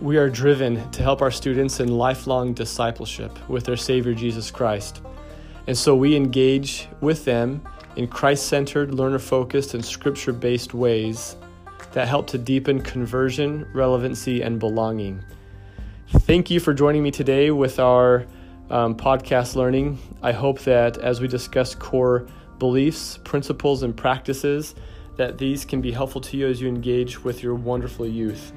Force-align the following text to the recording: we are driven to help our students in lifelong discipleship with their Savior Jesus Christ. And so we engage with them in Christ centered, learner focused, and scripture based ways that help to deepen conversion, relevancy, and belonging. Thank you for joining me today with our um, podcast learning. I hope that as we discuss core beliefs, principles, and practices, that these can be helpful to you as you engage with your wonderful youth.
we 0.00 0.16
are 0.16 0.30
driven 0.30 0.90
to 0.92 1.02
help 1.02 1.20
our 1.20 1.30
students 1.30 1.78
in 1.78 1.88
lifelong 1.88 2.54
discipleship 2.54 3.38
with 3.50 3.64
their 3.64 3.76
Savior 3.76 4.14
Jesus 4.14 4.50
Christ. 4.50 5.02
And 5.66 5.76
so 5.76 5.94
we 5.94 6.16
engage 6.16 6.88
with 7.02 7.26
them 7.26 7.62
in 7.96 8.08
Christ 8.08 8.46
centered, 8.46 8.94
learner 8.94 9.18
focused, 9.18 9.74
and 9.74 9.84
scripture 9.84 10.32
based 10.32 10.72
ways 10.72 11.36
that 11.92 12.08
help 12.08 12.26
to 12.28 12.38
deepen 12.38 12.80
conversion, 12.80 13.68
relevancy, 13.74 14.40
and 14.40 14.58
belonging. 14.58 15.22
Thank 16.08 16.50
you 16.50 16.60
for 16.60 16.72
joining 16.72 17.02
me 17.02 17.10
today 17.10 17.50
with 17.50 17.78
our 17.78 18.26
um, 18.70 18.94
podcast 18.94 19.54
learning. 19.54 19.98
I 20.22 20.32
hope 20.32 20.60
that 20.60 20.96
as 20.98 21.20
we 21.20 21.28
discuss 21.28 21.74
core 21.74 22.26
beliefs, 22.58 23.18
principles, 23.18 23.82
and 23.82 23.94
practices, 23.94 24.74
that 25.16 25.36
these 25.36 25.66
can 25.66 25.82
be 25.82 25.92
helpful 25.92 26.22
to 26.22 26.38
you 26.38 26.48
as 26.48 26.58
you 26.58 26.68
engage 26.68 27.22
with 27.22 27.42
your 27.42 27.54
wonderful 27.54 28.06
youth. 28.06 28.54